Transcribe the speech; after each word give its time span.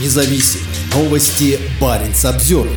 независим. 0.00 0.60
Новости 0.94 1.58
Баренц 1.80 2.24
обзор. 2.24 2.68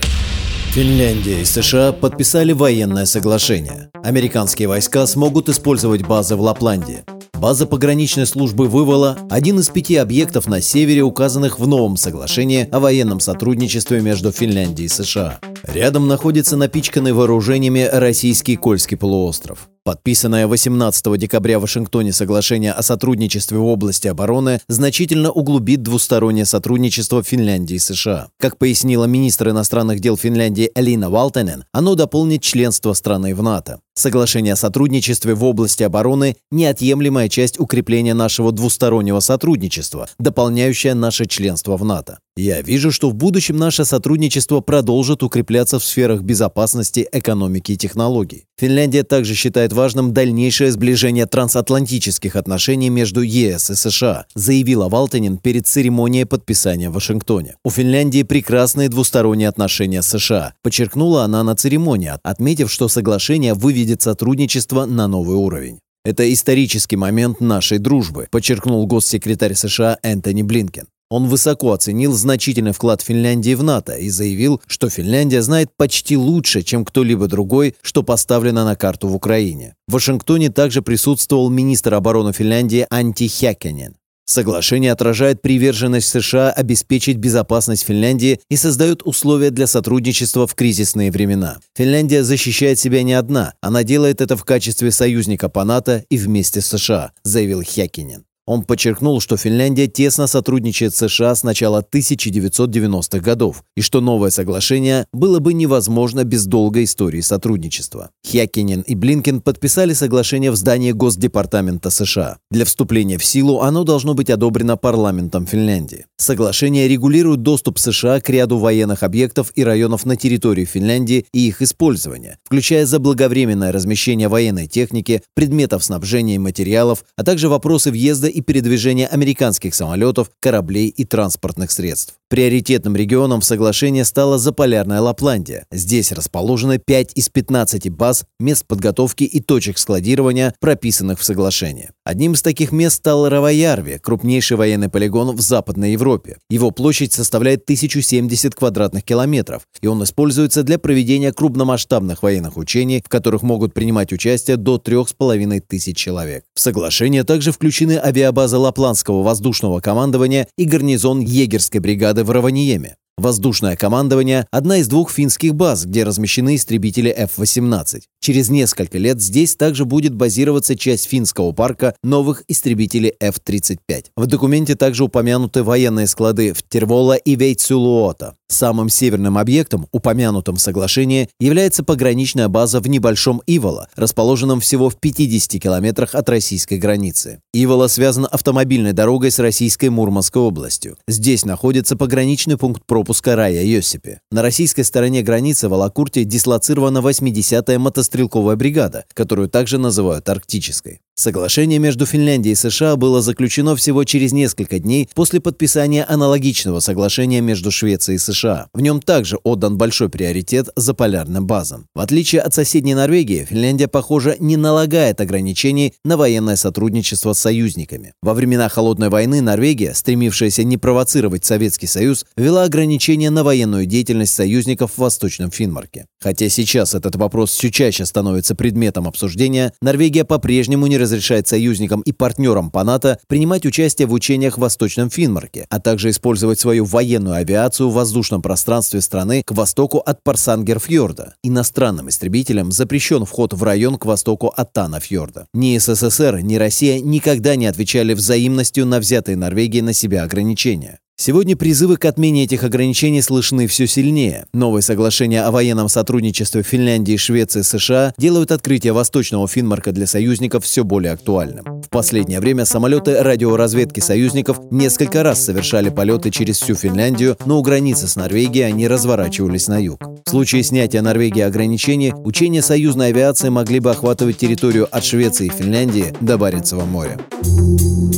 Финляндия 0.72 1.42
и 1.42 1.46
США 1.46 1.92
подписали 1.92 2.52
военное 2.52 3.06
соглашение. 3.06 3.90
Американские 4.04 4.68
войска 4.68 5.08
смогут 5.08 5.50
использовать 5.50 6.06
базы 6.06 6.36
в 6.36 6.42
Лапландии. 6.42 7.04
База 7.34 7.68
пограничной 7.68 8.26
службы 8.26 8.68
«Вывола»– 8.68 9.18
один 9.30 9.60
из 9.60 9.70
пяти 9.70 9.96
объектов 9.96 10.48
на 10.48 10.60
севере, 10.60 11.04
указанных 11.04 11.60
в 11.60 11.68
новом 11.68 11.96
соглашении 11.96 12.68
о 12.72 12.80
военном 12.80 13.20
сотрудничестве 13.20 14.02
между 14.02 14.32
Финляндией 14.32 14.88
и 14.88 14.90
США. 14.90 15.40
Рядом 15.64 16.08
находится 16.08 16.58
напичканный 16.58 17.14
вооружениями 17.14 17.88
российский 17.92 18.56
Кольский 18.56 18.98
полуостров. 18.98 19.70
Подписанное 19.88 20.48
18 20.48 21.18
декабря 21.18 21.60
в 21.60 21.62
Вашингтоне 21.62 22.12
соглашение 22.12 22.74
о 22.74 22.82
сотрудничестве 22.82 23.58
в 23.58 23.66
области 23.66 24.10
обороны 24.10 24.60
значительно 24.68 25.32
углубит 25.32 25.82
двустороннее 25.82 26.44
сотрудничество 26.44 27.24
Финляндии 27.24 27.76
и 27.76 27.80
США. 27.80 28.28
Как 28.38 28.58
пояснила 28.58 29.06
министр 29.06 29.52
иностранных 29.52 30.02
дел 30.02 30.18
Финляндии 30.18 30.70
Элина 30.76 31.10
Валтенен, 31.10 31.64
оно 31.72 31.96
дополнит 31.96 32.42
членство 32.42 32.92
страны 32.92 33.34
в 33.34 33.42
НАТО. 33.42 33.80
Соглашение 33.98 34.54
о 34.54 34.56
сотрудничестве 34.56 35.34
в 35.34 35.44
области 35.44 35.82
обороны– 35.82 36.38
неотъемлемая 36.52 37.30
часть 37.30 37.60
укрепления 37.60 38.14
нашего 38.14 38.52
двустороннего 38.52 39.22
сотрудничества, 39.22 40.08
дополняющая 40.20 40.94
наше 40.94 41.26
членство 41.26 41.78
в 41.78 41.84
НАТО. 41.84 42.20
Я 42.36 42.62
вижу, 42.62 42.92
что 42.92 43.10
в 43.10 43.16
будущем 43.16 43.58
наше 43.58 43.84
сотрудничество 43.84 44.60
продолжит 44.60 45.24
укрепляться 45.24 45.80
в 45.80 45.84
сферах 45.84 46.22
безопасности, 46.22 47.08
экономики 47.12 47.72
и 47.72 47.78
технологий. 47.78 48.46
Финляндия 48.60 49.02
также 49.02 49.34
считает 49.34 49.74
важным 49.74 50.14
дальнейшее 50.14 50.72
сближение 50.72 51.26
трансатлантических 51.26 52.36
отношений 52.36 52.90
между 52.90 53.22
ЕС 53.22 53.72
и 53.72 53.76
США, 53.76 54.26
заявила 54.36 54.90
Валтенин 54.90 55.40
перед 55.40 55.66
церемонией 55.66 56.26
подписания 56.26 56.92
в 56.92 56.94
Вашингтоне. 56.94 57.56
У 57.64 57.72
Финляндии 57.72 58.22
прекрасные 58.22 58.90
двусторонние 58.90 59.50
отношения 59.50 60.04
с 60.04 60.08
США, 60.08 60.54
подчеркнула 60.62 61.24
она 61.24 61.44
на 61.44 61.56
церемонии, 61.56 62.14
отметив, 62.22 62.72
что 62.72 62.88
соглашение 62.88 63.56
выведет 63.56 63.87
сотрудничество 63.96 64.86
на 64.86 65.08
новый 65.08 65.36
уровень. 65.36 65.80
Это 66.06 66.32
исторический 66.32 66.96
момент 66.96 67.42
нашей 67.42 67.80
дружбы, 67.80 68.28
подчеркнул 68.32 68.86
госсекретарь 68.88 69.56
США 69.56 69.98
Энтони 70.04 70.42
Блинкен. 70.42 70.88
Он 71.10 71.28
высоко 71.28 71.72
оценил 71.72 72.14
значительный 72.14 72.74
вклад 72.74 73.02
Финляндии 73.02 73.56
в 73.56 73.64
НАТО 73.64 73.96
и 73.96 74.10
заявил, 74.10 74.62
что 74.68 74.90
Финляндия 74.90 75.42
знает 75.42 75.70
почти 75.78 76.18
лучше, 76.18 76.64
чем 76.64 76.84
кто-либо 76.84 77.28
другой, 77.28 77.76
что 77.82 78.04
поставлено 78.04 78.66
на 78.66 78.76
карту 78.76 79.08
в 79.08 79.16
Украине. 79.16 79.76
В 79.88 79.94
Вашингтоне 79.94 80.50
также 80.50 80.82
присутствовал 80.82 81.50
министр 81.50 81.94
обороны 81.94 82.34
Финляндии 82.34 82.86
Анти 82.90 83.28
Хякенен. 83.28 83.96
Соглашение 84.30 84.92
отражает 84.92 85.42
приверженность 85.42 86.10
США 86.10 86.52
обеспечить 86.52 87.16
безопасность 87.16 87.86
Финляндии 87.86 88.42
и 88.50 88.58
создает 88.58 89.02
условия 89.04 89.52
для 89.52 89.68
сотрудничества 89.68 90.46
в 90.46 90.54
кризисные 90.54 91.12
времена. 91.12 91.60
Финляндия 91.78 92.24
защищает 92.24 92.78
себя 92.78 93.04
не 93.04 93.14
одна, 93.14 93.54
она 93.62 93.84
делает 93.84 94.20
это 94.20 94.36
в 94.36 94.44
качестве 94.44 94.92
союзника 94.92 95.48
по 95.48 95.64
НАТО 95.64 96.04
и 96.10 96.18
вместе 96.18 96.60
с 96.60 96.68
США, 96.68 97.14
заявил 97.24 97.64
Хякинин. 97.64 98.27
Он 98.48 98.64
подчеркнул, 98.64 99.20
что 99.20 99.36
Финляндия 99.36 99.88
тесно 99.88 100.26
сотрудничает 100.26 100.96
с 100.96 101.06
США 101.06 101.36
с 101.36 101.44
начала 101.44 101.82
1990-х 101.82 103.20
годов 103.20 103.64
и 103.76 103.82
что 103.82 104.00
новое 104.00 104.30
соглашение 104.30 105.06
было 105.12 105.40
бы 105.40 105.54
невозможно 105.54 106.24
без 106.24 106.46
долгой 106.46 106.86
истории 106.86 107.20
сотрудничества. 107.20 108.10
Хякинин 108.26 108.82
и 108.82 108.96
Блинкен 108.96 109.42
подписали 109.42 109.92
соглашение 109.92 110.52
в 110.52 110.56
здании 110.56 110.94
Госдепартамента 110.94 111.90
США. 111.90 112.38
Для 112.50 112.64
вступления 112.64 113.18
в 113.18 113.26
силу 113.26 113.60
оно 113.60 113.84
должно 113.84 114.14
быть 114.14 114.30
одобрено 114.30 114.78
парламентом 114.78 115.46
Финляндии. 115.46 116.06
Соглашение 116.16 116.88
регулирует 116.88 117.42
доступ 117.42 117.78
США 117.80 118.22
к 118.22 118.30
ряду 118.30 118.60
военных 118.60 119.04
объектов 119.04 119.52
и 119.56 119.64
районов 119.66 120.06
на 120.06 120.16
территории 120.16 120.64
Финляндии 120.64 121.26
и 121.34 121.50
их 121.50 121.62
использование, 121.62 122.38
включая 122.46 122.86
заблаговременное 122.86 123.74
размещение 123.74 124.30
военной 124.30 124.68
техники, 124.68 125.22
предметов 125.36 125.84
снабжения 125.84 126.36
и 126.36 126.40
материалов, 126.40 127.04
а 127.18 127.26
также 127.26 127.50
вопросы 127.50 127.92
въезда 127.92 128.37
и 128.38 128.42
передвижения 128.42 129.08
американских 129.08 129.74
самолетов, 129.74 130.30
кораблей 130.40 130.90
и 130.90 131.06
транспортных 131.06 131.72
средств. 131.72 132.20
Приоритетным 132.30 132.94
регионом 132.98 133.40
в 133.40 133.46
соглашении 133.46 134.04
стала 134.04 134.38
Заполярная 134.38 135.00
Лапландия. 135.00 135.66
Здесь 135.72 136.12
расположены 136.12 136.78
5 136.78 137.14
из 137.16 137.30
15 137.30 137.90
баз, 137.90 138.26
мест 138.38 138.66
подготовки 138.68 139.24
и 139.24 139.40
точек 139.40 139.78
складирования, 139.78 140.54
прописанных 140.60 141.22
в 141.22 141.24
соглашении. 141.24 141.92
Одним 142.04 142.34
из 142.34 142.42
таких 142.42 142.74
мест 142.74 142.98
стал 142.98 143.30
Раваярви, 143.30 144.00
крупнейший 144.00 144.58
военный 144.58 144.90
полигон 144.90 145.38
в 145.38 145.40
Западной 145.40 145.94
Европе. 145.94 146.38
Его 146.50 146.72
площадь 146.72 147.14
составляет 147.14 147.64
1070 147.64 148.54
квадратных 148.56 149.04
километров, 149.04 149.62
и 149.80 149.88
он 149.88 150.04
используется 150.04 150.64
для 150.64 150.80
проведения 150.80 151.32
крупномасштабных 151.32 152.24
военных 152.24 152.58
учений, 152.58 153.02
в 153.06 153.08
которых 153.08 153.42
могут 153.42 153.74
принимать 153.74 154.12
участие 154.12 154.58
до 154.58 154.78
3500 154.78 155.96
человек. 155.96 156.44
В 156.54 156.60
соглашение 156.60 157.24
также 157.24 157.54
включены 157.54 157.98
авиабаза 158.04 158.60
Лапландского 158.60 159.24
воздушного 159.24 159.80
командования 159.80 160.50
и 160.58 160.66
гарнизон 160.66 161.22
егерской 161.22 161.80
бригады 161.80 162.17
бригады 162.18 162.24
в 162.24 162.32
Раваниеме. 162.32 162.98
Воздушное 163.20 163.76
командование– 163.76 164.46
одна 164.52 164.78
из 164.78 164.88
двух 164.88 165.10
финских 165.10 165.56
баз, 165.56 165.86
где 165.86 166.04
размещены 166.04 166.56
истребители 166.56 167.10
F-18. 167.10 168.04
Через 168.20 168.50
несколько 168.50 169.00
лет 169.00 169.20
здесь 169.20 169.56
также 169.56 169.86
будет 169.86 170.14
базироваться 170.14 170.76
часть 170.76 171.06
финского 171.06 171.52
парка 171.52 171.96
новых 172.04 172.44
истребителей 172.48 173.14
F-35. 173.20 174.06
В 174.16 174.28
документе 174.28 174.76
также 174.76 175.04
упомянуты 175.04 175.64
военные 175.64 176.06
склады 176.06 176.54
в 176.54 176.62
Тервола 176.62 177.16
и 177.16 177.36
Вейцулуота. 177.36 178.36
Самым 178.50 178.88
северным 178.88 179.38
объектом, 179.38 179.88
упомянутым 179.92 180.56
в 180.56 180.62
соглашении, 180.62 181.28
является 181.40 181.84
пограничная 181.84 182.48
база 182.48 182.80
в 182.80 182.88
небольшом 182.88 183.42
Ивола, 183.48 183.90
расположенном 183.96 184.60
всего 184.60 184.90
в 184.90 184.98
50 185.00 185.62
километрах 185.62 186.14
от 186.16 186.30
российской 186.30 186.78
границы. 186.78 187.42
Ивола 187.52 187.88
связан 187.88 188.28
автомобильной 188.30 188.94
дорогой 188.94 189.32
с 189.32 189.40
российской 189.40 189.90
Мурманской 189.90 190.42
областью. 190.42 190.98
Здесь 191.08 191.46
находится 191.46 191.98
пограничный 191.98 192.58
пункт 192.58 192.84
пропуска 192.86 193.07
Рая 193.36 193.64
Йосипи. 193.64 194.20
На 194.32 194.42
российской 194.42 194.84
стороне 194.84 195.22
границы 195.22 195.70
в 195.70 195.74
Алакурте 195.74 196.24
дислоцирована 196.24 197.00
80-я 197.00 197.80
мотострелковая 197.80 198.56
бригада, 198.56 199.06
которую 199.14 199.50
также 199.50 199.78
называют 199.78 200.28
Арктической. 200.30 201.02
Соглашение 201.20 201.80
между 201.80 202.06
Финляндией 202.06 202.54
и 202.54 202.56
США 202.56 202.96
было 202.96 203.24
заключено 203.24 203.76
всего 203.76 204.04
через 204.04 204.34
несколько 204.34 204.78
дней 204.78 205.10
после 205.16 205.42
подписания 205.42 206.04
аналогичного 206.04 206.80
соглашения 206.80 207.42
между 207.42 207.72
Швецией 207.72 208.18
и 208.18 208.20
США. 208.20 208.68
В 208.72 208.82
нем 208.82 209.02
также 209.02 209.38
отдан 209.38 209.80
большой 209.80 210.10
приоритет 210.10 210.70
за 210.76 210.94
полярным 210.94 211.48
базам. 211.48 211.88
В 211.96 212.02
отличие 212.02 212.42
от 212.42 212.54
соседней 212.54 212.94
Норвегии, 212.94 213.48
Финляндия, 213.50 213.88
похоже, 213.88 214.36
не 214.40 214.58
налагает 214.58 215.20
ограничений 215.20 215.96
на 216.06 216.18
военное 216.18 216.56
сотрудничество 216.56 217.34
с 217.34 217.40
союзниками. 217.40 218.14
Во 218.22 218.36
времена 218.36 218.70
Холодной 218.70 219.10
войны 219.10 219.42
Норвегия, 219.42 219.96
стремившаяся 219.96 220.64
не 220.66 220.78
провоцировать 220.78 221.44
Советский 221.44 221.88
Союз, 221.88 222.28
ввела 222.36 222.62
ограничения 222.62 223.32
на 223.32 223.44
военную 223.44 223.88
деятельность 223.88 224.36
союзников 224.36 224.92
в 224.92 224.98
Восточном 225.00 225.50
Финмарке. 225.50 226.06
Хотя 226.22 226.48
сейчас 226.50 226.94
этот 226.94 227.16
вопрос 227.16 227.50
все 227.50 227.72
чаще 227.72 228.06
становится 228.06 228.54
предметом 228.54 229.08
обсуждения, 229.08 229.74
Норвегия 229.82 230.24
по-прежнему 230.24 230.86
не 230.86 231.07
разрешает 231.08 231.48
союзникам 231.48 232.02
и 232.02 232.12
партнерам 232.12 232.70
по 232.70 232.84
НАТО 232.84 233.18
принимать 233.28 233.66
участие 233.66 234.08
в 234.08 234.14
учениях 234.14 234.58
в 234.58 234.62
Восточном 234.62 235.10
Финмарке, 235.10 235.66
а 235.70 235.80
также 235.80 236.10
использовать 236.10 236.60
свою 236.60 236.84
военную 236.84 237.36
авиацию 237.36 237.90
в 237.90 237.94
воздушном 237.94 238.42
пространстве 238.42 239.00
страны 239.02 239.42
к 239.46 239.52
востоку 239.54 240.00
от 240.00 240.22
Парсангерфьорда. 240.24 241.36
Иностранным 241.44 242.10
истребителям 242.10 242.72
запрещен 242.72 243.26
вход 243.26 243.54
в 243.54 243.64
район 243.64 243.98
к 243.98 244.06
востоку 244.06 244.48
от 244.48 244.74
Танафьорда. 244.74 245.48
Ни 245.54 245.78
СССР, 245.78 246.42
ни 246.42 246.56
Россия 246.56 247.00
никогда 247.00 247.56
не 247.56 247.68
отвечали 247.68 248.14
взаимностью 248.14 248.86
на 248.86 249.00
взятые 249.00 249.38
Норвегией 249.38 249.82
на 249.82 249.94
себя 249.94 250.24
ограничения. 250.24 251.00
Сегодня 251.20 251.58
призывы 251.58 251.98
к 251.98 252.06
отмене 252.06 252.44
этих 252.44 252.64
ограничений 252.64 253.24
слышны 253.24 253.66
все 253.66 253.88
сильнее. 253.88 254.46
Новые 254.54 254.84
соглашения 254.84 255.42
о 255.42 255.50
военном 255.50 255.90
сотрудничестве 255.90 256.62
Финляндии, 256.62 257.18
Швеции 257.18 257.62
и 257.62 257.64
США 257.64 258.14
делают 258.20 258.52
открытие 258.52 258.94
восточного 258.94 259.48
Финмарка 259.48 259.92
для 259.92 260.06
союзников 260.06 260.64
все 260.64 260.84
более 260.84 261.14
актуальным. 261.14 261.82
В 261.82 261.90
последнее 261.90 262.40
время 262.40 262.66
самолеты 262.66 263.20
радиоразведки 263.24 264.00
союзников 264.00 264.60
несколько 264.70 265.24
раз 265.24 265.44
совершали 265.44 265.90
полеты 265.90 266.30
через 266.30 266.60
всю 266.60 266.76
Финляндию, 266.76 267.36
но 267.46 267.58
у 267.58 267.64
границы 267.64 268.08
с 268.08 268.16
Норвегией 268.16 268.68
они 268.68 268.88
разворачивались 268.88 269.68
на 269.68 269.80
юг. 269.82 270.00
В 270.24 270.30
случае 270.30 270.62
снятия 270.62 271.02
Норвегии 271.02 271.42
ограничений, 271.42 272.14
учения 272.14 272.62
союзной 272.62 273.08
авиации 273.08 273.50
могли 273.50 273.80
бы 273.80 273.90
охватывать 273.90 274.38
территорию 274.38 274.88
от 274.96 275.04
Швеции 275.04 275.48
и 275.48 275.50
Финляндии 275.50 276.14
до 276.22 276.38
Баренцева 276.38 276.86
моря. 276.86 277.18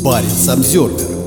Баренц 0.04 0.50
Обзервер 0.50 1.20